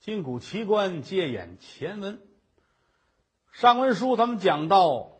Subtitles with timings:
[0.00, 2.22] 金古奇观接演前文。
[3.50, 5.18] 上文书咱们讲到，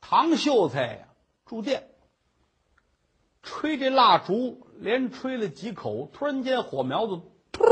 [0.00, 1.08] 唐秀才
[1.44, 1.90] 住店，
[3.42, 7.20] 吹这蜡烛，连吹了几口，突然间火苗子
[7.52, 7.64] 突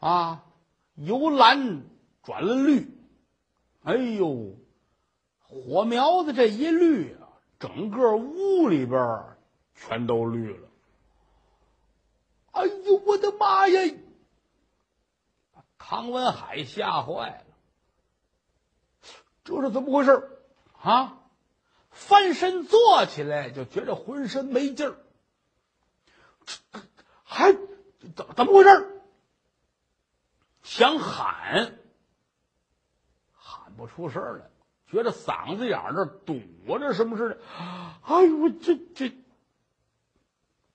[0.00, 0.46] 啊，
[0.94, 1.82] 由蓝
[2.22, 2.98] 转了绿，
[3.82, 4.56] 哎呦，
[5.38, 7.28] 火苗子这一绿啊，
[7.58, 9.22] 整个屋里边
[9.74, 10.68] 全都绿了。
[12.52, 13.94] 哎呦，我的妈呀！
[15.88, 17.54] 唐文海吓坏了，
[19.44, 20.40] 这是怎么回事
[20.82, 21.20] 啊？
[21.90, 24.96] 翻身坐起来就觉着浑身没劲儿，
[27.22, 29.00] 还怎怎么回事
[30.64, 31.78] 想喊，
[33.32, 34.50] 喊不出声来，
[34.88, 36.40] 觉得嗓子眼儿这堵
[36.80, 37.38] 着什么似的。
[38.02, 39.16] 哎呦，我这这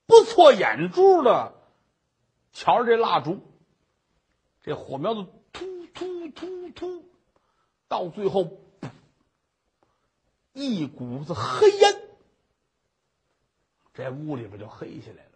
[0.06, 1.54] 不错眼珠的。
[2.54, 3.42] 瞧着这蜡烛，
[4.64, 7.06] 这火苗子突突突突，
[7.88, 8.60] 到最后，
[10.54, 12.02] 一股子黑烟，
[13.94, 15.32] 这屋里边就黑下来了。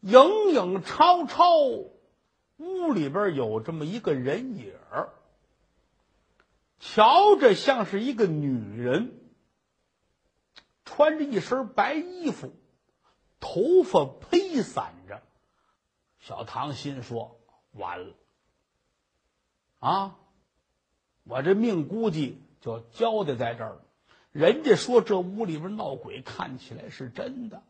[0.00, 1.90] 影影绰绰，
[2.56, 5.12] 屋里边有这么一个人影儿，
[6.80, 9.20] 瞧着像是一个女人，
[10.84, 12.52] 穿着一身白衣服，
[13.38, 15.22] 头发披散着。
[16.18, 17.40] 小唐心说
[17.76, 18.14] ：“完了，
[19.78, 20.16] 啊，
[21.24, 23.82] 我这命估计就交代在这儿了。
[24.32, 27.62] 人家说这屋里边闹鬼，看起来是真的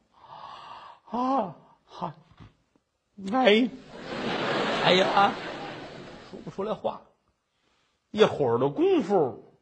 [1.11, 1.57] 啊！
[1.85, 2.15] 哈，
[3.33, 3.69] 哎，
[4.85, 5.33] 哎呀，
[6.31, 7.03] 说不出来话。
[8.11, 9.59] 一会儿的功夫，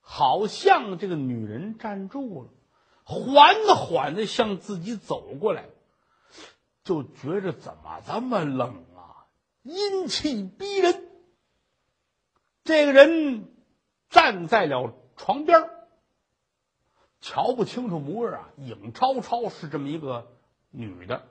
[0.00, 2.50] 好像这个女人站住了，
[3.04, 5.66] 缓缓的向自己走过来。”
[6.84, 8.84] 就觉着怎么这么冷，
[9.66, 11.08] 阴气逼人。
[12.62, 13.52] 这个人
[14.08, 15.68] 站在了床边
[17.20, 20.32] 瞧不清楚模样啊，影超超是这么一个
[20.70, 21.26] 女的。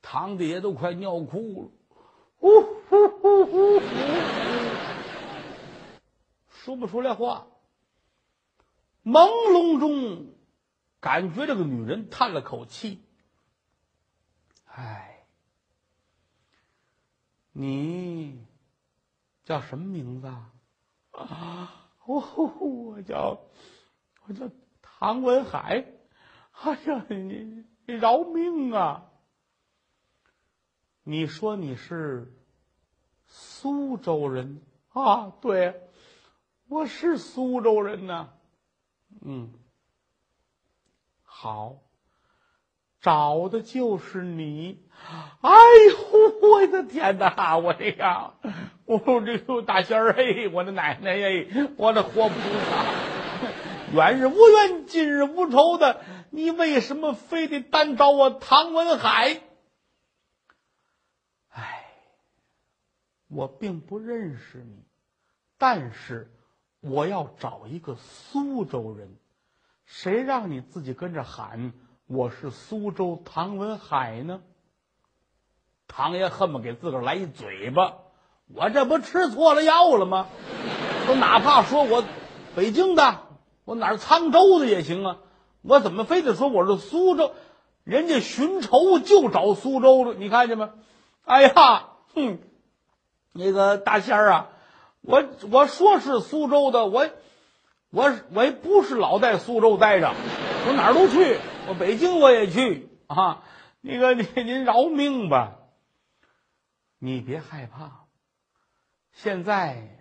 [0.00, 1.70] 唐的爷都快尿哭了，
[2.40, 3.82] 呜呼呼呼呼，
[6.48, 7.46] 说不出来话。
[9.04, 10.34] 朦胧中，
[11.00, 13.04] 感觉这个女人叹了口气。
[14.66, 15.11] 哎，
[17.52, 18.46] 你
[19.44, 20.52] 叫什么名字啊？
[21.12, 22.20] 啊，我
[22.60, 23.38] 我叫
[24.26, 25.84] 我叫唐文海。
[26.52, 29.10] 哎呀，你你饶命啊！
[31.02, 32.32] 你说你是
[33.26, 35.30] 苏州人啊？
[35.40, 35.90] 对，
[36.68, 38.32] 我是苏州人呐。
[39.20, 39.52] 嗯，
[41.22, 41.81] 好。
[43.02, 44.80] 找的就是你，
[45.40, 45.50] 哎
[45.90, 47.58] 呦，我的天哪！
[47.58, 48.34] 我这个，
[48.84, 59.40] 我这个大仙儿哎，我的奶奶哎，我的活菩萨，远日无冤，近日无仇的，你为什么非得单找我唐文海？
[61.48, 61.84] 哎，
[63.26, 64.84] 我并不认识你，
[65.58, 66.30] 但是
[66.78, 69.16] 我要找一个苏州人，
[69.86, 71.72] 谁让你自己跟着喊？
[72.12, 74.42] 我是苏州唐文海呢，
[75.88, 77.94] 唐爷恨不给自个儿来一嘴巴，
[78.54, 80.26] 我这不吃错了药了吗？
[81.08, 82.04] 我哪怕说我
[82.54, 83.20] 北京的，
[83.64, 85.16] 我哪儿沧州的也行啊，
[85.62, 87.32] 我怎么非得说我是苏州？
[87.82, 90.68] 人家寻仇就找苏州的，你看见没？
[91.24, 92.40] 哎呀，哼，
[93.32, 94.48] 那个大仙儿啊，
[95.00, 97.08] 我我说是苏州的，我
[97.92, 100.14] 我我也不是老在苏州待着，
[100.66, 101.38] 我哪儿都去。
[101.68, 103.44] 我北京我也去啊！
[103.82, 105.58] 那个您 您饶命吧！
[106.98, 108.06] 你别害怕，
[109.12, 109.98] 现在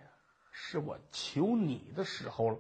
[0.51, 2.59] 是我求你的时候了。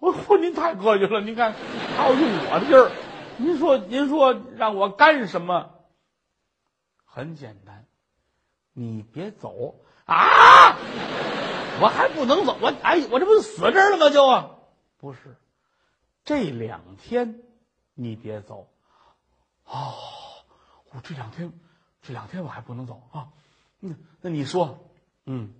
[0.00, 1.20] 我嚯，您太客气了！
[1.20, 1.54] 您看
[1.96, 2.90] 还要用我的劲儿，
[3.36, 5.70] 您说您说让我干什么？
[7.04, 7.86] 很简单，
[8.72, 9.76] 你别走
[10.06, 10.76] 啊！
[11.80, 14.10] 我还不能走，我哎，我这不是死这儿了吗？
[14.10, 14.60] 就
[14.98, 15.36] 不是
[16.24, 17.42] 这两天。
[17.94, 18.72] 你别走，
[19.66, 19.92] 哦，
[20.90, 21.52] 我这两天，
[22.00, 23.30] 这两天我还不能走啊。
[23.78, 24.90] 那，那你说，
[25.26, 25.52] 嗯，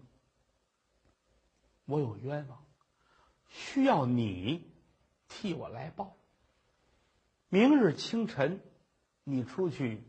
[1.84, 2.64] 我有冤枉，
[3.48, 4.72] 需要你
[5.28, 6.16] 替我来报。
[7.50, 8.62] 明日清晨，
[9.24, 10.02] 你出去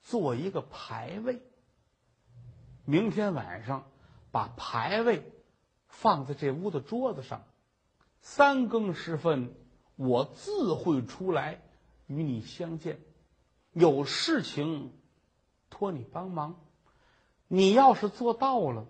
[0.00, 1.42] 做一个牌位。
[2.86, 3.90] 明天晚上，
[4.38, 5.32] 把牌位
[5.88, 7.42] 放在这屋的桌子上。
[8.20, 9.52] 三更时分。
[9.96, 11.60] 我自会出来
[12.06, 13.00] 与你相见，
[13.72, 14.92] 有事情
[15.70, 16.54] 托你帮忙。
[17.48, 18.86] 你要是做到了，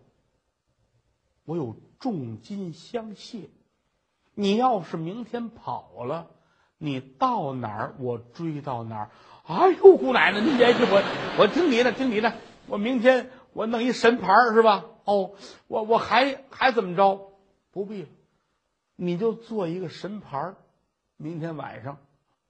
[1.47, 3.49] 我有重金相谢；
[4.35, 6.29] 你要是明天跑了，
[6.77, 9.11] 你到哪儿我追到哪儿。
[9.47, 11.03] 哎呦，姑奶奶，您别去，我
[11.39, 12.35] 我听你的，听你的。
[12.67, 14.85] 我明天我弄一神牌是吧？
[15.05, 15.35] 哦，
[15.67, 17.33] 我我还还怎么着？
[17.71, 18.09] 不必了，
[18.97, 20.55] 你就做一个神牌
[21.17, 21.99] 明天晚上，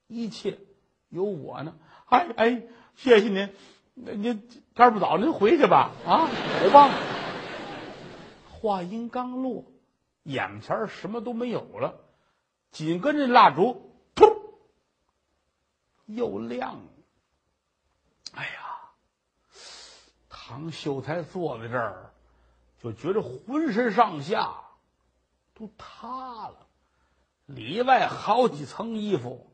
[0.07, 0.59] 一切
[1.09, 1.75] 有我呢。
[2.07, 2.63] 哎哎，
[2.97, 3.55] 谢谢您。
[3.95, 5.93] 那您天不早，您回去吧。
[6.07, 6.29] 啊，
[6.63, 6.91] 走吧。
[8.51, 9.65] 话音刚落，
[10.23, 12.01] 眼前什么都没有了，
[12.71, 14.41] 紧跟着蜡烛，噗，
[16.07, 16.83] 又亮了。
[18.35, 18.51] 哎呀，
[20.49, 22.11] 唐秀才坐在这儿，
[22.79, 24.55] 就觉得浑身上下
[25.53, 26.67] 都塌了，
[27.45, 29.53] 里外好几层衣服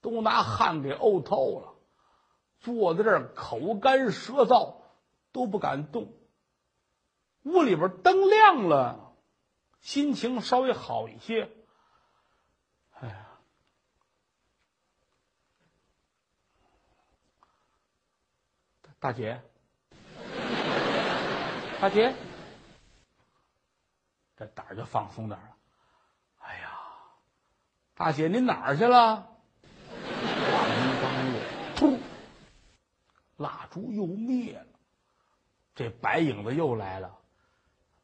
[0.00, 1.74] 都拿汗给沤透了，
[2.58, 4.76] 坐在这儿口干舌燥，
[5.30, 6.14] 都不敢动。
[7.42, 9.14] 屋里边灯亮了，
[9.80, 11.50] 心情稍微好一些。
[12.92, 13.26] 哎呀，
[18.98, 19.42] 大姐，
[21.80, 22.14] 大姐，
[24.36, 25.56] 这胆儿就放松点了。
[26.40, 26.78] 哎呀，
[27.94, 29.16] 大姐，您哪儿去了？
[29.16, 31.40] 话音刚落，
[31.76, 31.98] 噗，
[33.38, 34.66] 蜡烛又灭了，
[35.74, 37.16] 这白影子又来了。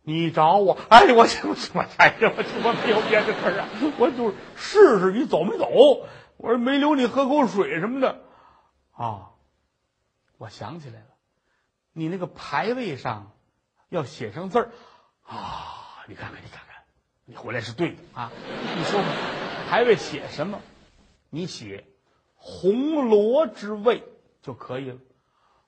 [0.01, 0.79] 你找我？
[0.89, 3.69] 哎，我我我哎呀，我我没有别的事儿啊，
[3.99, 5.69] 我就是试试你走没走。
[6.39, 8.23] 我说没留你喝口水什么的，
[8.93, 9.33] 啊，
[10.39, 11.09] 我想起来了，
[11.93, 13.36] 你那个牌位上
[13.89, 14.71] 要写上字儿
[15.23, 16.83] 啊，你看看，你看看，
[17.25, 18.31] 你回来是对的啊。
[18.77, 19.07] 你说吧，
[19.69, 20.61] 牌位写什么？
[21.31, 21.85] 你写
[22.35, 24.03] 红罗之位
[24.43, 24.99] 就可以了。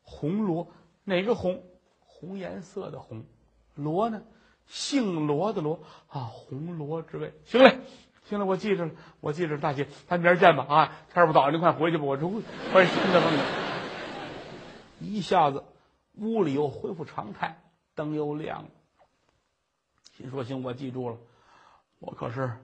[0.03, 0.73] 红罗
[1.05, 1.63] 哪个红？
[1.99, 3.25] 红颜色的红。
[3.75, 4.23] 罗呢？
[4.67, 7.33] 姓罗的罗啊，红罗之位。
[7.45, 7.79] 行嘞，
[8.25, 9.61] 行了，我记着了，我记着了。
[9.61, 10.93] 大姐，咱明儿见吧啊！
[11.15, 12.27] 天不早了，您快回去吧，我这
[12.73, 13.33] 快心的慌。
[15.01, 15.65] 一下子，
[16.17, 17.63] 屋里又恢复常态，
[17.99, 18.71] 灯又亮了。
[20.17, 21.19] 心说：行，我记住了，
[21.99, 22.57] 我可是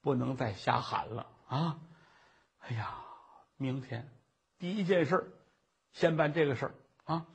[0.00, 1.80] 不能再瞎喊了啊！
[2.60, 2.94] 哎呀，
[3.56, 4.08] 明天
[4.60, 5.36] 第一件事
[5.92, 6.74] 先办这个事儿
[7.04, 7.26] 啊！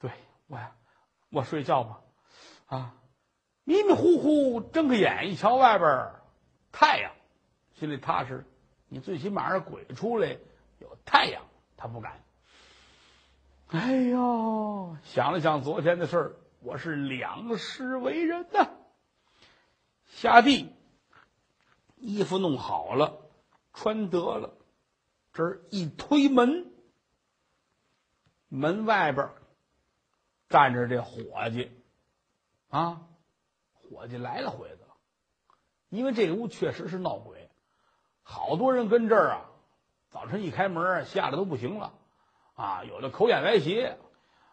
[0.00, 0.10] 对
[0.48, 0.74] 我呀，
[1.30, 2.00] 我睡觉吧。
[2.66, 2.94] 啊，
[3.62, 6.10] 迷迷糊糊睁开眼一瞧，外边
[6.72, 7.12] 太阳，
[7.74, 8.44] 心里踏实。
[8.88, 10.36] 你最起码是鬼出来
[10.78, 11.44] 有太阳，
[11.76, 12.20] 他不敢。
[13.68, 16.36] 哎呦，想了想昨天的事儿，
[16.66, 18.68] 我是两世为人呐。
[20.08, 20.74] 下地，
[21.94, 23.20] 衣服弄好了，
[23.72, 24.52] 穿得了，
[25.32, 26.72] 这儿一推门，
[28.48, 29.30] 门外边
[30.48, 31.70] 站着这伙计。
[32.68, 33.02] 啊，
[33.72, 34.96] 伙计来了回子了，
[35.88, 37.48] 因为这个屋确实是闹鬼，
[38.24, 39.50] 好多人跟这儿啊，
[40.10, 41.94] 早晨一开门吓得都不行了，
[42.56, 43.96] 啊，有的口眼歪斜，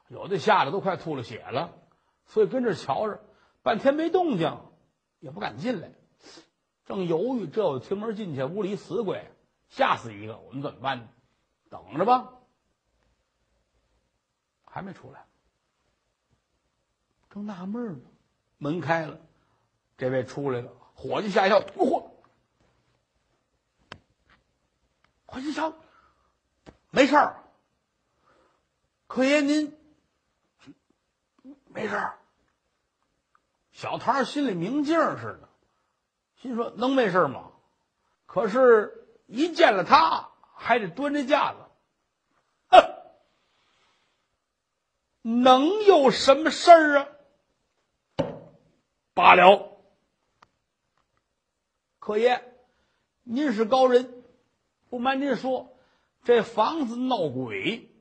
[0.09, 1.74] 有的吓得都快吐了血了，
[2.25, 3.24] 所以跟这瞧着，
[3.62, 4.60] 半天没动静，
[5.20, 5.92] 也不敢进来，
[6.86, 9.31] 正犹豫，这我推门进去，屋里死鬼，
[9.70, 11.10] 吓死一个，我们怎么办呢？
[11.70, 12.34] 等着吧，
[14.66, 15.26] 还没出来。
[17.30, 18.09] 正纳闷呢，
[18.57, 19.19] 门开了，
[19.97, 22.09] 这位出来了，伙计吓一跳，嚯！
[25.26, 25.74] 伙计瞧，
[26.92, 27.44] 没事儿，
[29.07, 29.76] 可爷您
[31.66, 32.19] 没事儿。
[33.83, 35.49] 小唐心里明镜似的，
[36.37, 37.52] 心说能没事吗？
[38.25, 41.57] 可是，一见了他，还得端着架子，
[42.69, 42.81] 哼，
[45.21, 47.07] 能有什么事儿啊？
[49.13, 49.78] 罢了，
[51.99, 52.42] 可爷，
[53.23, 54.23] 您是高人，
[54.90, 55.75] 不瞒您说，
[56.23, 57.92] 这房子闹鬼，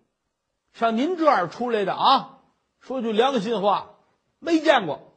[0.74, 2.38] 像您这样出来的啊，
[2.78, 3.96] 说句良心话，
[4.38, 5.08] 没见过。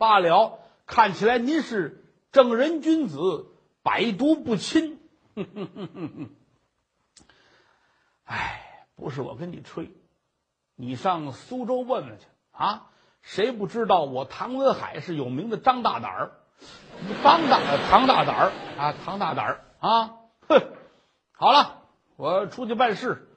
[0.00, 2.02] 罢了，看起来您是
[2.32, 3.52] 正人君子，
[3.82, 4.98] 百毒不侵。
[8.24, 9.90] 哎，不是我跟你吹，
[10.74, 12.86] 你上苏州问问去啊。
[13.20, 16.32] 谁不知道我唐文海是有名的张大胆儿？
[17.22, 20.16] 张大唐大胆儿啊，唐大胆儿啊！
[20.48, 20.62] 哼，
[21.32, 21.82] 好了，
[22.16, 23.28] 我出去办事，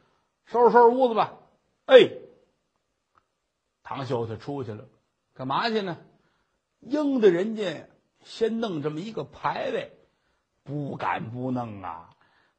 [0.45, 1.33] 收拾收拾屋子吧。
[1.87, 2.09] 哎，
[3.83, 4.85] 唐秀才出去了，
[5.33, 5.97] 干嘛去呢？
[6.85, 7.87] 应的人家
[8.21, 9.97] 先弄这么一个牌位，
[10.63, 12.09] 不敢不弄啊！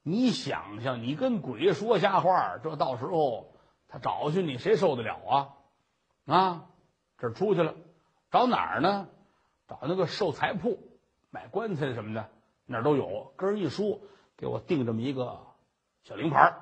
[0.02, 3.56] 你想想，你跟鬼说瞎话，这到时候
[3.88, 5.54] 他找去你，谁受得了啊？
[6.26, 6.66] 啊，
[7.18, 7.74] 这出去了，
[8.30, 9.08] 找哪儿呢？
[9.66, 10.78] 找那个寿材铺，
[11.30, 12.28] 买棺材什么的，
[12.66, 13.32] 那儿都有。
[13.36, 14.00] 跟人一说，
[14.36, 15.46] 给我订这么一个
[16.02, 16.54] 小灵牌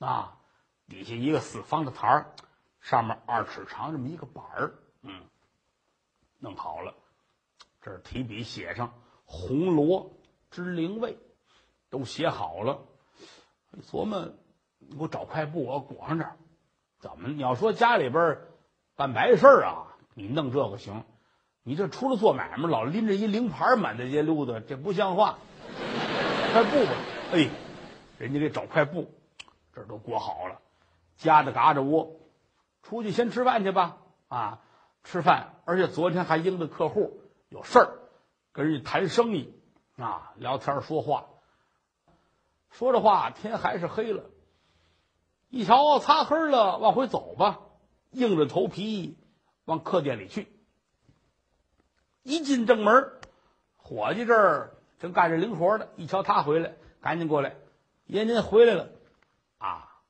[0.00, 0.38] 啊，
[0.88, 2.34] 底下一个四方的台儿，
[2.80, 5.22] 上面二尺长这么一个板儿，嗯，
[6.40, 6.94] 弄好了，
[7.82, 8.92] 这提笔写上
[9.24, 10.12] “红罗
[10.50, 11.18] 之灵位”，
[11.90, 12.80] 都写好了。
[13.90, 14.28] 琢磨，
[14.78, 16.36] 你给我找块布，我裹上这儿。
[16.98, 17.28] 怎么？
[17.28, 18.38] 你要说家里边
[18.96, 21.04] 办白事儿啊，你弄这个行。
[21.62, 25.38] 你这出来做买卖，老拎着一灵牌满大街溜达，这不像话。
[26.52, 26.92] 块布吧，
[27.32, 27.48] 哎，
[28.18, 29.10] 人家给找块布，
[29.72, 30.58] 这都裹好了，
[31.16, 32.16] 夹着嘎着窝，
[32.82, 33.98] 出去先吃饭去吧。
[34.28, 34.60] 啊，
[35.04, 37.98] 吃饭，而且昨天还应的客户有事儿，
[38.52, 39.52] 跟人家谈生意
[39.96, 41.26] 啊，聊天说话。
[42.70, 44.24] 说着话，天还是黑了。
[45.48, 47.58] 一瞧擦黑了，往回走吧，
[48.12, 49.18] 硬着头皮
[49.64, 50.46] 往客店里去。
[52.22, 53.18] 一进正门，
[53.76, 55.88] 伙计这儿正干着零活呢。
[55.96, 57.56] 一瞧他回来，赶紧过来
[58.06, 58.90] ：“爷，您回来了
[59.58, 60.00] 啊！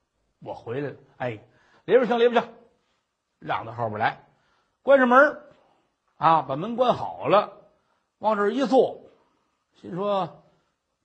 [0.40, 0.96] 我回来了。
[1.16, 1.30] 哎，
[1.86, 2.52] 里边请，里边请，
[3.38, 4.28] 让到后边来，
[4.82, 5.42] 关上门
[6.20, 7.62] 啊，把门关好了，
[8.18, 9.00] 往这儿一坐，
[9.80, 10.44] 心说：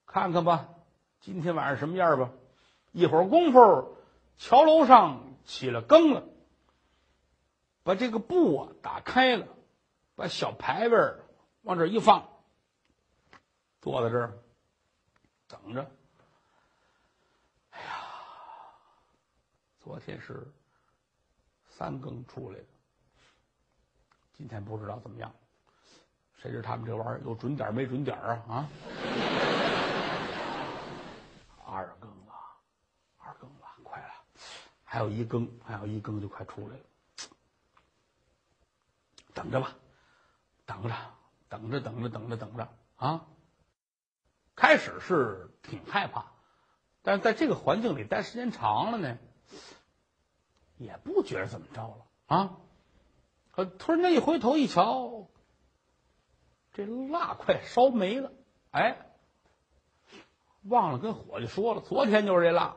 [0.04, 0.68] 看看吧。”
[1.24, 2.30] 今天晚上什么样吧？
[2.92, 3.96] 一会儿功夫，
[4.36, 6.22] 桥楼上起了更了，
[7.82, 9.48] 把这个布啊打开了，
[10.16, 11.14] 把小牌位
[11.62, 12.28] 往这一放，
[13.80, 14.38] 坐在这儿
[15.48, 15.90] 等着。
[17.70, 18.04] 哎呀，
[19.80, 20.52] 昨天是
[21.70, 22.66] 三更出来的，
[24.36, 25.34] 今天不知道怎么样，
[26.36, 28.68] 谁知他们这玩意儿有准点没准点啊啊！
[31.64, 32.34] 二更了，
[33.16, 34.12] 二更了，快了，
[34.84, 36.82] 还有一更，还有一更就快出来了。
[39.34, 39.74] 等着吧，
[40.66, 40.94] 等着，
[41.48, 43.26] 等着，等着，等着，等着啊！
[44.54, 46.26] 开始是挺害怕，
[47.02, 49.18] 但是在这个环境里待时间长了呢，
[50.76, 52.56] 也不觉得怎么着了啊。
[53.56, 55.28] 可突然间一回头一瞧，
[56.74, 58.30] 这蜡快烧没了，
[58.70, 58.98] 哎。
[60.68, 62.76] 忘了跟伙计说了，昨天就是这蜡，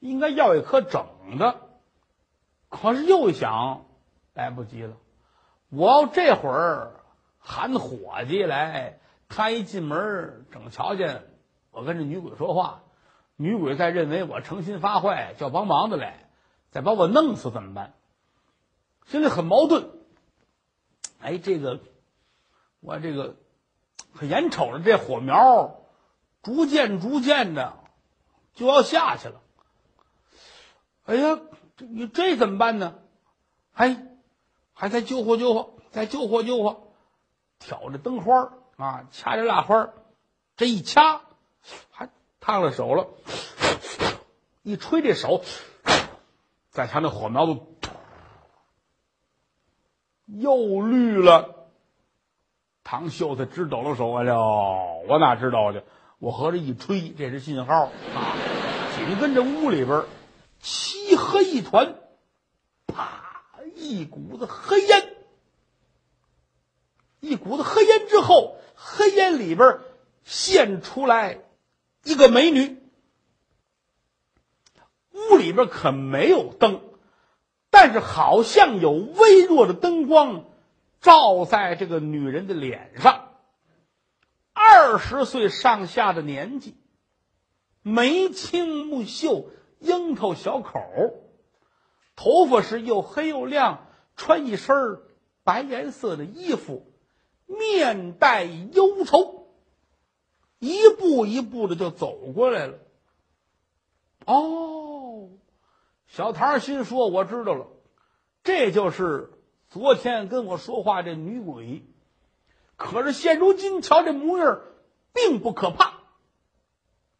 [0.00, 1.06] 应该要一颗整
[1.38, 1.60] 的。
[2.68, 3.86] 可是又一想，
[4.34, 4.96] 来不及了。
[5.70, 7.04] 我要这会儿
[7.38, 11.24] 喊伙计来，他一进门正瞧见
[11.70, 12.82] 我跟这女鬼说话，
[13.36, 16.28] 女鬼再认为我成心发坏，叫帮忙的来，
[16.70, 17.94] 再把我弄死怎么办？
[19.06, 19.90] 心里很矛盾。
[21.20, 21.80] 哎，这个
[22.80, 23.36] 我这个
[24.14, 25.80] 可眼瞅着这火苗。
[26.42, 27.78] 逐渐逐渐的
[28.52, 29.40] 就要下去了。
[31.04, 31.40] 哎呀，
[31.78, 32.98] 这你这怎么办呢？
[33.72, 34.06] 哎，
[34.74, 36.92] 还在救火救火，再救火救火，
[37.58, 39.88] 挑着灯花啊，掐着蜡花
[40.58, 41.22] 这一掐
[41.90, 43.08] 还烫了手了。
[44.62, 45.42] 一吹这手，
[46.68, 47.58] 再瞧那火苗子
[50.26, 51.68] 又绿了。
[52.82, 55.82] 唐秀才直抖了手，哎呦，我哪知道去？
[56.18, 58.36] 我合着一吹，这是信号啊！
[58.96, 60.04] 紧跟着屋里边
[60.60, 61.96] 漆黑一团，
[62.86, 63.22] 啪，
[63.74, 65.14] 一股子黑烟，
[67.20, 69.80] 一股子黑烟之后，黑烟里边
[70.22, 71.40] 现出来
[72.04, 72.78] 一个美女。
[75.12, 76.80] 屋里边可没有灯，
[77.74, 80.44] 但是好像有微弱的灯光
[81.00, 83.30] 照在这个女人的脸上。
[84.52, 86.76] 二十岁上下的年纪，
[87.82, 89.46] 眉清目秀，
[89.80, 90.70] 樱桃小口，
[92.14, 94.76] 头发是又黑又亮，穿一身
[95.42, 96.86] 白颜色的衣服，
[97.46, 99.48] 面带忧愁，
[100.60, 102.78] 一步一步的就走过来了。
[104.26, 104.83] 哦，
[106.14, 107.66] 小唐心说：“我知道了，
[108.44, 109.32] 这就是
[109.68, 111.82] 昨天跟我说话这女鬼。”
[112.78, 114.60] 可是现如今瞧这模样，
[115.12, 115.94] 并不可怕。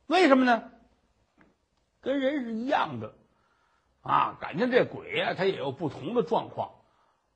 [0.06, 0.70] 为什么呢？
[2.02, 3.16] 跟人是一样的，
[4.00, 6.70] 啊，感情这鬼呀，他也有不同的状况。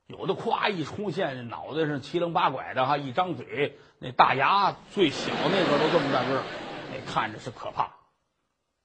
[0.06, 6.44] 有的咵一出现，脑袋上七棱八拐的哈，一张嘴那大牙最小那个都这么大个儿，
[6.92, 7.96] 那看着是可怕。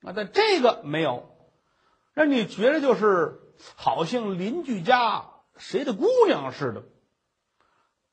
[0.02, 1.33] 啊，但这个没有，
[2.14, 3.40] 让你觉得就是
[3.76, 6.84] 好像邻居家谁的姑娘似的。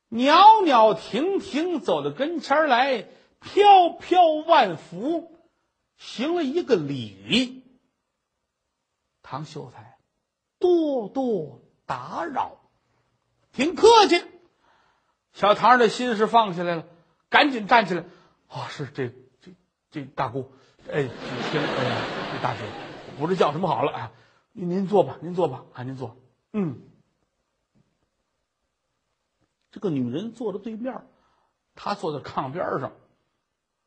[0.09, 3.07] 袅袅婷婷走到跟前来，
[3.40, 5.38] 飘飘万福，
[5.97, 7.62] 行了一个礼。
[9.23, 9.99] 唐秀才，
[10.59, 12.59] 多多打扰，
[13.52, 14.25] 挺客气。
[15.33, 16.87] 小唐的心是放下来了，
[17.28, 18.04] 赶紧站起来。
[18.49, 19.52] 啊，是这这
[19.92, 20.50] 这大姑，
[20.90, 21.97] 哎，听哎呀，
[22.42, 22.61] 大姐，
[23.19, 24.12] 不知叫什么好了啊。
[24.52, 26.17] 您您坐吧，您坐吧，啊，您坐。
[26.52, 26.83] 嗯，
[29.71, 31.07] 这个女人坐在对面，
[31.75, 32.93] 她坐在炕边上，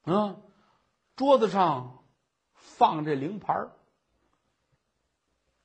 [0.04, 0.38] 啊，
[1.16, 2.04] 桌子上
[2.54, 3.68] 放这灵牌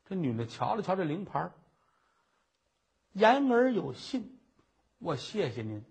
[0.05, 1.53] 这女的瞧了瞧这灵牌
[3.12, 4.41] 言而有信，
[4.99, 5.85] 我谢谢您，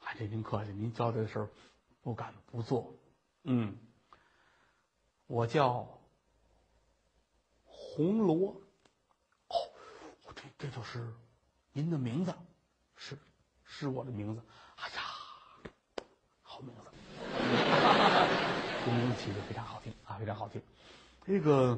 [0.00, 1.50] 哎，这您客气，您交代的事儿
[2.02, 2.94] 不敢不做。
[3.44, 3.78] 嗯，
[5.26, 5.97] 我叫
[7.98, 8.54] 红罗。
[9.48, 9.56] 哦，
[10.36, 11.12] 这这就是
[11.72, 12.32] 您的名字，
[12.94, 13.18] 是
[13.64, 14.42] 是我的名字。
[14.76, 15.02] 哎呀，
[16.42, 16.92] 好名字，
[18.84, 20.62] 这名字起的非常好听啊，非常好听。
[21.26, 21.76] 这个。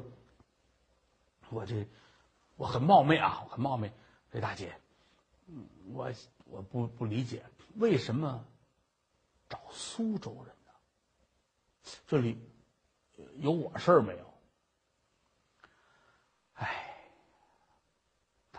[1.49, 1.85] 我这
[2.55, 3.91] 我很冒昧啊，很冒昧，
[4.31, 4.79] 这大姐，
[5.91, 6.09] 我
[6.45, 7.43] 我不不理解
[7.75, 8.45] 为什么
[9.49, 10.71] 找苏州人呢？
[12.07, 12.39] 这里
[13.39, 14.33] 有我事儿没有？
[16.53, 16.95] 哎，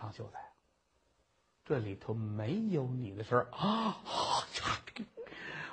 [0.03, 0.51] 唐秀才，
[1.63, 4.03] 这里头没有你的事儿啊！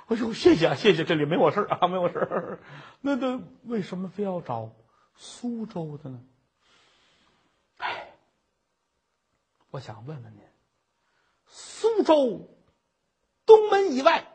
[0.07, 2.59] 哎呦，谢谢啊，谢谢，这里没我事儿啊，没我事儿。
[3.01, 4.71] 那那为什么非要找
[5.17, 6.23] 苏州的呢？
[7.75, 8.13] 哎
[9.69, 10.41] 我想问问您，
[11.47, 12.49] 苏州
[13.45, 14.31] 东门以外，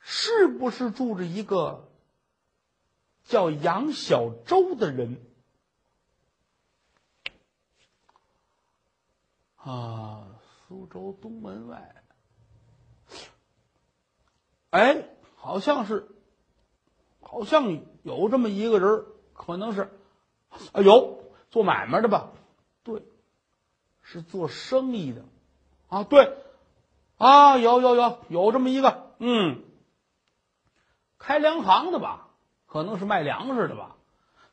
[0.00, 1.92] 是不是住着一个
[3.24, 5.20] 叫杨小周的人？
[9.70, 10.26] 啊，
[10.68, 11.94] 苏州东门外，
[14.70, 16.08] 哎，好像是，
[17.20, 19.90] 好像有这么一个人，可能是，
[20.72, 22.30] 啊，有做买卖的吧？
[22.82, 23.02] 对。
[24.08, 25.24] 是做生意的，
[25.88, 26.38] 啊，对，
[27.16, 29.64] 啊，有有有有这么一个，嗯，
[31.18, 32.28] 开粮行的吧，
[32.66, 33.96] 可能是卖粮食的吧，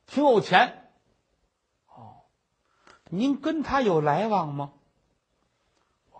[0.08, 0.91] 挺有钱。
[1.86, 2.26] 哦，
[3.12, 4.73] 您跟他有来往吗？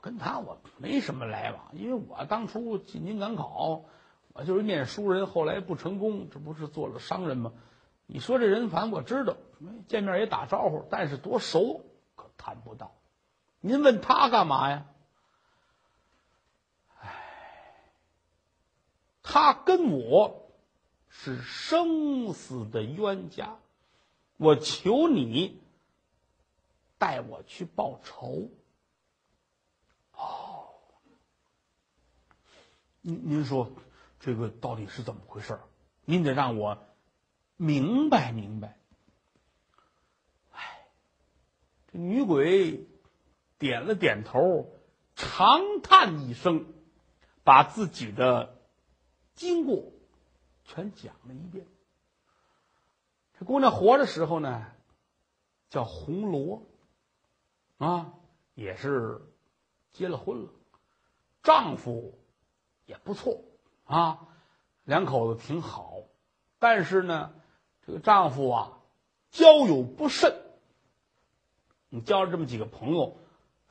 [0.04, 3.86] 跟他我没什么来往，因为我当初进京赶考，
[4.34, 7.54] 我就是念书人，后来不成功，这不是做了商人吗？
[8.06, 9.38] 你说这人，反正我知道，
[9.88, 11.86] 见面也打招呼，但是多熟
[12.16, 12.94] 可谈不到。
[13.62, 14.86] 您问他干嘛呀？
[17.00, 17.10] 哎，
[19.22, 20.52] 他跟我
[21.08, 23.56] 是生死的冤家，
[24.36, 25.62] 我求你
[26.98, 28.50] 带我去报仇。
[30.16, 30.70] 哦，
[33.04, 33.72] 您您说
[34.20, 35.60] 这个到底是怎么回事儿？
[36.06, 36.80] 您得让我
[37.58, 38.80] 明白明白。
[40.52, 40.88] 哎，
[41.92, 42.88] 这女鬼。
[43.60, 44.74] 点了点头，
[45.16, 46.66] 长叹一声，
[47.46, 48.60] 把自己的
[49.36, 49.94] 经过
[50.66, 51.66] 全讲了一遍。
[53.40, 54.66] 这姑娘活的时候呢，
[55.70, 56.68] 叫红罗，
[57.78, 58.16] 啊，
[58.54, 59.22] 也是
[59.92, 60.50] 结了婚了，
[61.42, 62.20] 丈夫
[62.86, 63.42] 也不错
[63.86, 64.28] 啊，
[64.84, 66.04] 两口子挺好。
[66.60, 67.34] 但是呢，
[67.86, 68.80] 这个丈夫啊，
[69.30, 70.36] 交友不慎，
[71.90, 73.18] 你交了这么几个朋友。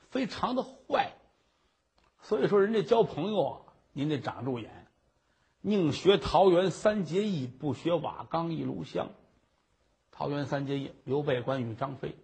[0.09, 1.13] 非常的坏，
[2.21, 3.61] 所以说人家交朋友啊，
[3.93, 4.85] 您得长住眼，
[5.59, 9.09] 宁学桃园三结义，不学瓦岗一炉香。
[10.11, 12.15] 桃园三结义，刘备、关羽、张飞，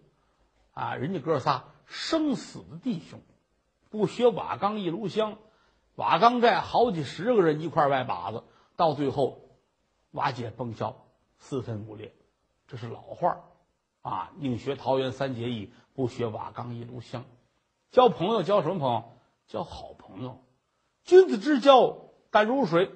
[0.72, 3.20] 啊，人家哥仨生死的弟兄，
[3.88, 5.36] 不学瓦岗一炉香，
[6.00, 8.42] 瓦岗寨好几十个人一块外把子，
[8.74, 9.50] 到最后
[10.12, 10.96] 瓦解崩消，
[11.36, 12.14] 四分五裂，
[12.66, 13.42] 这是老话
[14.00, 17.26] 啊，宁学桃园三结义，不学瓦岗一炉香。
[17.90, 19.12] 交朋友交什么朋友？
[19.46, 20.42] 交好朋友，
[21.04, 21.98] 君子之交
[22.30, 22.90] 淡如水。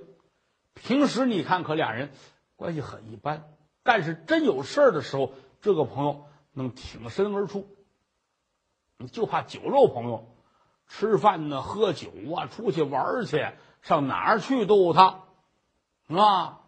[0.72, 2.10] 平时你看可俩人
[2.56, 7.66] 关系很一般，但是真有事儿的时候，这个朋友能挺身而出。
[8.96, 10.33] 你就怕酒肉朋友，
[10.86, 13.46] 吃饭呢、喝酒啊、出去玩去，
[13.82, 15.24] 上哪儿去都有他，
[16.08, 16.60] 啊，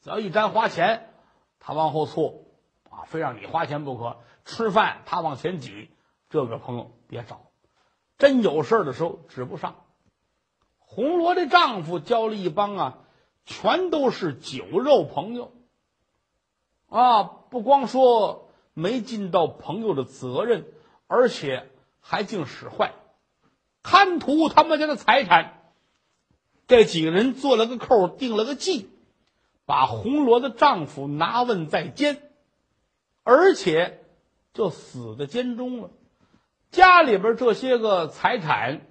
[0.00, 1.12] 只要一沾花钱，
[1.58, 2.44] 他往后错，
[2.88, 4.16] 啊，非让你花钱不可。
[4.44, 5.90] 吃饭他往前挤，
[6.28, 7.42] 这个朋友别找。
[8.18, 9.76] 真有事儿的时候指不上。
[10.78, 12.98] 红罗的丈夫交了一帮啊，
[13.44, 15.52] 全都是酒肉朋友。
[16.88, 20.66] 啊，不光说没尽到朋友的责任，
[21.06, 22.94] 而且还净使坏，
[23.82, 25.62] 贪图他们家的财产。
[26.66, 28.90] 这几个人做了个扣，定了个计，
[29.66, 32.22] 把红罗的丈夫拿问在监，
[33.24, 34.04] 而且
[34.52, 35.90] 就死在监中了。
[36.70, 38.82] 家里边这些个财产，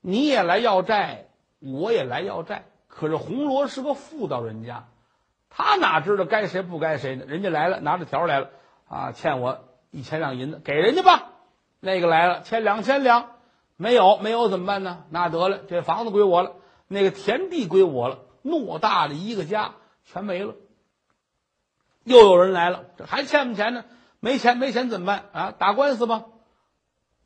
[0.00, 1.26] 你也来要债，
[1.58, 2.66] 我也来要债。
[2.86, 4.86] 可是红罗是个妇道人家，
[5.50, 7.24] 他哪知道该谁不该谁呢？
[7.26, 8.50] 人家来了，拿着条来了，
[8.86, 11.32] 啊，欠我一千两银子，给人家吧。
[11.80, 13.33] 那个来了，欠两千两，
[13.76, 15.04] 没有，没有怎么办呢？
[15.10, 16.56] 那得了，这房子归我了，
[16.86, 20.54] 那个田地归我了，偌大的一个家全没了。
[22.04, 23.84] 又有人来了，这还欠不钱呢？
[24.20, 25.54] 没钱，没钱怎么办啊？
[25.58, 26.26] 打官司吧。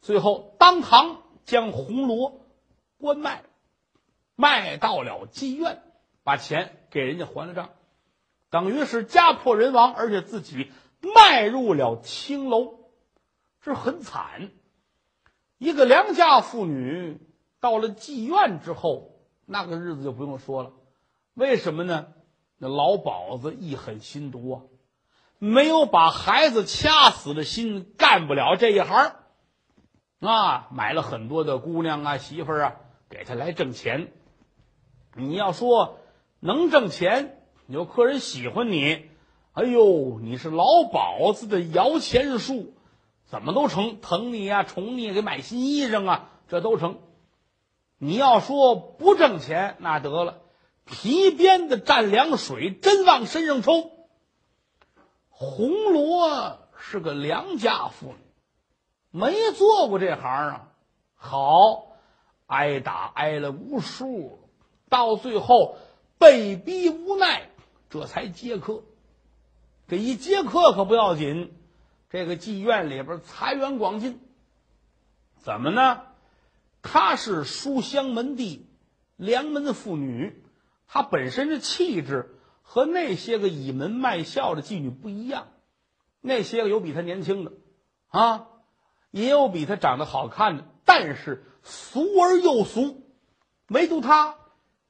[0.00, 2.40] 最后当堂将红罗
[2.98, 3.42] 关卖，
[4.37, 5.82] 卖到了妓院，
[6.22, 7.70] 把钱给人家还了账，
[8.50, 10.70] 等于是家破人亡，而且自己
[11.14, 12.74] 迈入了青楼，
[13.61, 14.50] 这很惨。
[15.58, 17.20] 一个良家妇女
[17.60, 19.10] 到了妓院之后，
[19.44, 20.70] 那个日子就不用说了。
[21.34, 22.06] 为什么呢？
[22.58, 24.62] 那老鸨子一狠心毒啊，
[25.38, 29.12] 没有把孩子掐死的心，干不了这一行。
[30.20, 32.76] 啊，买了很多的姑娘啊、媳妇儿啊，
[33.08, 34.12] 给他来挣钱。
[35.14, 35.98] 你要说
[36.40, 39.08] 能挣钱，有客人喜欢你，
[39.52, 42.74] 哎呦，你是老鸨子的摇钱树，
[43.28, 46.98] 怎么都成，疼你呀，宠你，给买新衣裳啊，这都成。
[47.98, 50.38] 你要说不挣钱，那得了。
[50.86, 53.90] 皮鞭子蘸凉水，真往身上抽。
[55.28, 58.16] 红罗是个良家妇女，
[59.10, 60.68] 没做过这行啊。
[61.14, 61.88] 好，
[62.46, 64.48] 挨打挨了无数，
[64.88, 65.76] 到最后
[66.16, 67.50] 被逼无奈，
[67.90, 68.84] 这才接客。
[69.86, 71.52] 这一接客可不要紧，
[72.10, 74.20] 这个妓院里边财源广进。
[75.36, 76.02] 怎么呢？
[76.82, 78.66] 她是书香门第，
[79.16, 80.42] 良门妇女。
[80.86, 85.48] 她本身的气质和那些个倚门卖笑的妓女不一样，
[86.20, 87.52] 那些个有比她年轻的，
[88.08, 88.48] 啊，
[89.10, 93.02] 也有比她长得好看的，但是俗而又俗，
[93.68, 94.36] 唯独她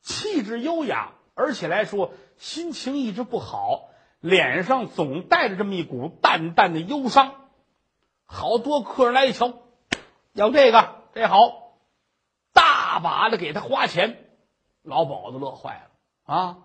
[0.03, 3.88] 气质优雅，而且来说心情一直不好，
[4.21, 7.35] 脸上总带着这么一股淡淡的忧伤。
[8.25, 9.55] 好多客人来一瞧，
[10.33, 11.79] 要这个这好，
[12.53, 14.25] 大把的给他花钱。
[14.83, 16.59] 老鸨子乐坏了啊！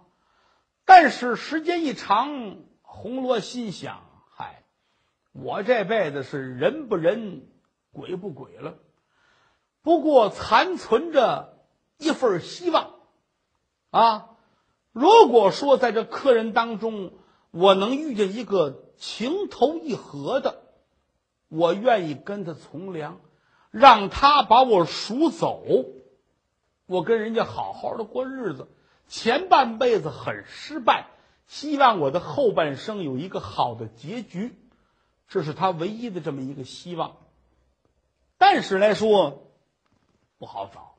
[0.86, 4.02] 但是时间一长，红罗心想：
[4.36, 4.64] 嗨，
[5.32, 7.48] 我这辈子是人不人，
[7.92, 8.76] 鬼不鬼了。
[9.82, 11.58] 不过残存着
[11.98, 12.94] 一份希望
[13.90, 14.30] 啊！
[14.92, 17.14] 如果说在这客人当中，
[17.54, 20.64] 我能遇见一个情投意合的，
[21.50, 23.22] 我愿意跟他从良，
[23.70, 25.64] 让他把我赎走。
[26.88, 28.68] 我跟人家好好的过日子，
[29.08, 31.06] 前半辈子很失败，
[31.46, 34.56] 希望我的后半生有一个好的结局，
[35.28, 37.18] 这是他唯一的这么一个希望。
[38.40, 39.52] 但是来说
[40.40, 40.96] 不好找，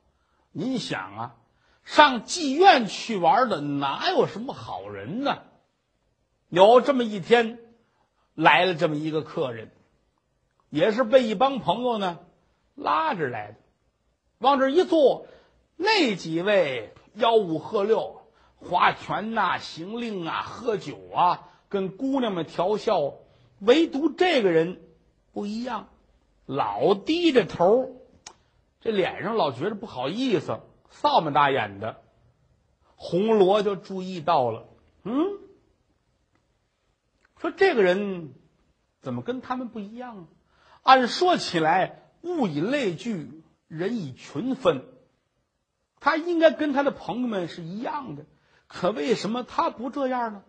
[0.53, 1.35] 您想啊，
[1.83, 5.43] 上妓院去玩的哪有什么好人呢？
[6.49, 7.59] 有这么一天，
[8.33, 9.71] 来了这么一个客人，
[10.69, 12.19] 也是被一帮朋友呢
[12.75, 13.57] 拉着来的，
[14.39, 15.27] 往这一坐。
[15.77, 18.21] 那几位吆五喝六、
[18.55, 23.15] 划拳呐、行令啊、喝酒啊，跟姑娘们调笑，
[23.59, 24.81] 唯独这个人
[25.33, 25.89] 不一样，
[26.45, 28.01] 老低着头，
[28.79, 32.01] 这脸上老觉着不好意思，臊么大眼的。
[32.95, 34.67] 红罗就注意到了，
[35.03, 35.13] 嗯，
[37.45, 38.33] 说这个人
[39.01, 40.27] 怎么跟他们不一样呢？
[40.81, 44.83] 按说起来，物以类聚，人以群分。
[45.99, 48.25] 他应该跟他的朋友们是一样的，
[48.65, 50.43] 可为什么他不这样呢？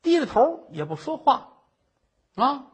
[0.00, 1.52] 低着头也不说话，
[2.34, 2.68] 啊，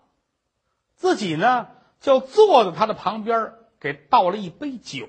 [0.95, 5.09] 自己呢就坐在他的旁边，给倒了一杯酒。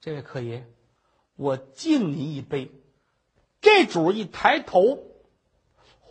[0.00, 0.66] 这位客爷，
[1.36, 2.72] 我敬您一杯。
[3.60, 5.04] 这主一抬头，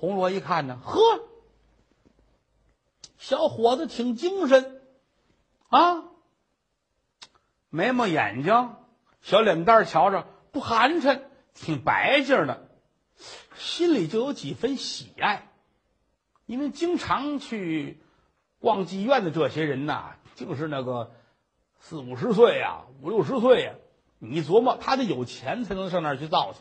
[0.05, 1.23] 红罗一看呢，呵，
[3.17, 4.81] 小伙子挺精神，
[5.69, 6.03] 啊，
[7.71, 8.75] 眉毛眼睛。
[9.21, 11.21] 小脸蛋瞧着不寒碜，
[11.55, 12.69] 挺白净的，
[13.55, 15.49] 心里就有几分喜爱。
[16.45, 17.99] 因为经常去
[18.59, 21.15] 逛妓院的这些人呐，竟是那个
[21.79, 23.73] 四五十岁呀、五六十岁呀。
[24.19, 26.59] 你琢磨，他得有钱才能上那儿去造去。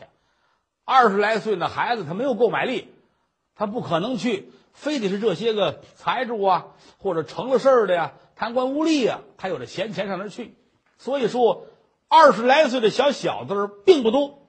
[0.83, 2.94] 二十来岁的孩子，他没有购买力，
[3.55, 4.51] 他不可能去。
[4.73, 10.55] 非得是这些个财主啊，或者成了事儿的呀、贪官污吏啊，他有这闲钱上那去。
[10.97, 11.67] 所以说。
[12.07, 14.47] 二十来岁的小小子并不多，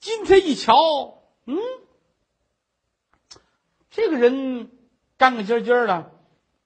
[0.00, 1.56] 今天一瞧，嗯，
[3.90, 4.70] 这个人
[5.16, 6.12] 干干净净的，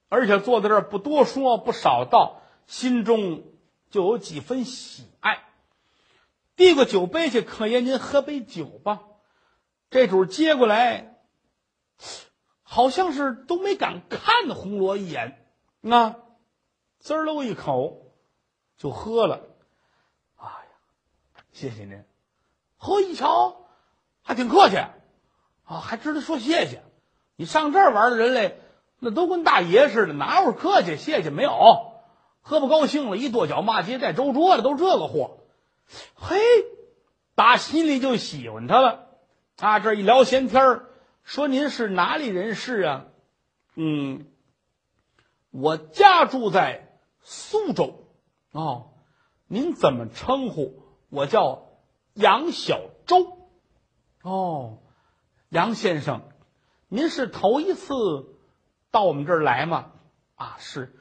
[0.09, 3.45] 而且坐在这儿不多说不少道，心中
[3.91, 5.45] 就有几分喜爱。
[6.57, 9.03] 递过酒杯去，可爷您喝杯酒吧。
[9.89, 11.18] 这主接过来，
[12.63, 15.47] 好像是都没敢看红罗一眼，
[15.81, 16.17] 那，
[16.99, 18.13] 滋溜一口
[18.77, 19.41] 就喝了。
[20.37, 22.05] 哎呀，谢谢您。
[22.77, 23.67] 喝一瞧，
[24.23, 26.83] 还挺客气，啊，还知道说谢谢。
[27.37, 28.55] 你上这儿玩的人来，
[28.99, 31.93] 那都跟大爷似的，哪有客气谢谢没有？
[32.41, 35.39] 喝不高兴了，一跺脚骂街，带周桌的，都这个货。
[36.15, 36.39] 嘿，
[37.35, 39.09] 打心里就喜欢他了。
[39.57, 40.81] 啊，这一聊闲天
[41.29, 43.07] 说您是哪里人士啊？
[43.75, 44.25] 嗯，
[45.51, 48.09] 我家住在苏州。
[48.51, 48.95] 哦，
[49.47, 50.83] 您怎么称呼？
[51.11, 51.69] 我叫。
[52.15, 53.47] 杨小周，
[54.23, 54.79] 哦，
[55.51, 56.23] 杨先生，
[56.89, 58.35] 您是头一次
[58.91, 59.93] 到我们这儿来吗？
[60.35, 60.99] 啊，是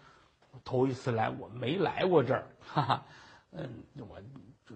[0.65, 3.05] 头一次来，我没来过这儿， 哈哈，
[3.51, 4.19] 嗯，我
[4.65, 4.75] 这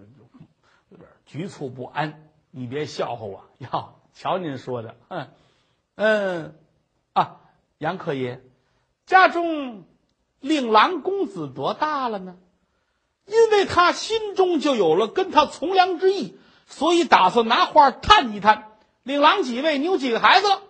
[0.88, 3.44] 有点局促不安，你别笑话我。
[3.58, 5.30] 哟，瞧您说的，嗯
[5.94, 6.58] 嗯，
[7.12, 7.40] 啊，
[7.78, 8.42] 杨克爷，
[9.06, 9.84] 家中
[10.40, 12.36] 令郎公子多大了呢？
[13.24, 18.68] 因为他心中就有了跟他从良之意，所以打算拿话探一探。
[19.04, 20.62] 令郎几位，你有几个孩子了？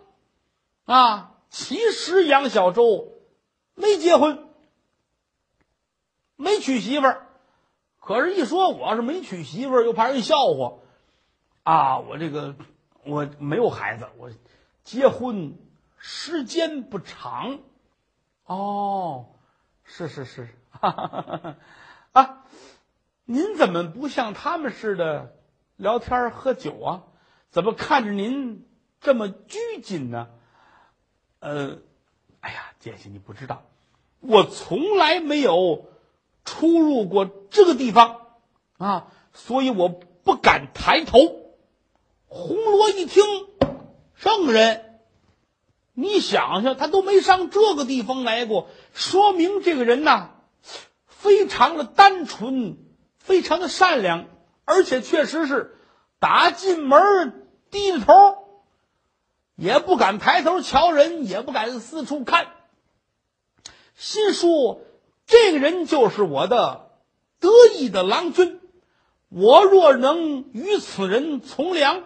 [0.84, 3.12] 啊，其实杨小周
[3.74, 4.48] 没结婚，
[6.36, 7.26] 没娶媳妇儿。
[7.98, 10.74] 可是，一说我要是没娶媳妇儿，又怕人笑话。
[11.62, 12.54] 啊，我这个
[13.04, 14.30] 我没有孩子，我
[14.84, 15.58] 结婚
[15.96, 17.60] 时间不长。
[18.44, 19.26] 哦，
[19.84, 21.56] 是是是，哈哈哈哈。
[22.12, 22.44] 啊，
[23.24, 25.36] 您怎么不像他们似的
[25.76, 27.02] 聊天喝酒啊？
[27.50, 28.66] 怎么看着您
[29.00, 30.28] 这么拘谨呢？
[31.40, 31.78] 呃，
[32.40, 33.64] 哎呀，姐姐你不知道，
[34.20, 35.86] 我从来没有
[36.44, 38.20] 出入过这个地方
[38.78, 41.41] 啊，所以我不敢抬头。
[42.34, 43.22] 红罗一听，
[44.14, 45.00] 圣人，
[45.92, 50.30] 你想想，他都没上这个地方来过，说明这个人呐。
[51.06, 52.78] 非常的单纯，
[53.18, 54.24] 非常的善良，
[54.64, 55.76] 而且确实是
[56.18, 58.14] 打进门低着头，
[59.54, 62.48] 也不敢抬头瞧人，也不敢四处看。
[63.94, 64.80] 心说
[65.26, 66.90] 这个人就是我的
[67.38, 68.58] 得意的郎君，
[69.28, 72.02] 我若能与此人从良，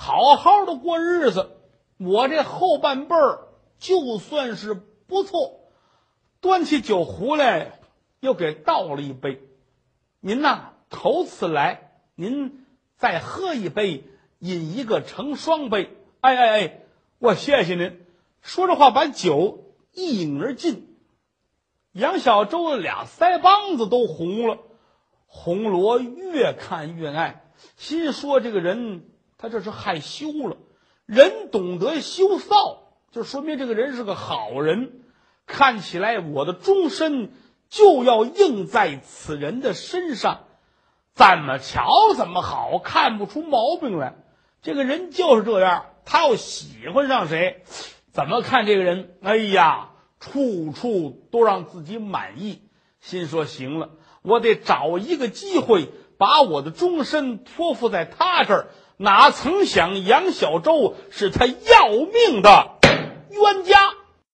[0.00, 1.50] 好好的过日子，
[1.98, 3.48] 我这后半辈儿
[3.80, 5.58] 就算是不错。
[6.40, 7.74] 端起酒壶来。
[8.20, 9.40] 又给倒了一杯，
[10.18, 14.02] 您呐头次来，您再喝一杯，
[14.40, 15.96] 饮一个成双杯。
[16.20, 16.80] 哎哎哎，
[17.20, 18.04] 我谢谢您。
[18.42, 20.98] 说着话，把酒一饮而尽。
[21.92, 24.58] 杨小周的俩腮帮子都红了。
[25.26, 27.44] 红罗越看越爱，
[27.76, 29.08] 心说这个人
[29.38, 30.58] 他这是害羞了。
[31.06, 35.00] 人懂得羞臊，就说明这个人是个好人。
[35.46, 37.32] 看起来我的终身。
[37.70, 40.46] 就要应在此人的身上，
[41.12, 44.16] 怎么瞧怎么好看不出毛病来。
[44.62, 47.62] 这个人就是这样，他要喜欢上谁，
[48.10, 49.18] 怎么看这个人？
[49.22, 52.62] 哎呀，处处都让自己满意。
[53.00, 53.90] 心说行了，
[54.22, 58.68] 我得找一个机会把我的终身托付在他这儿。
[59.00, 62.78] 哪曾想杨小舟是他要命的
[63.30, 63.92] 冤家。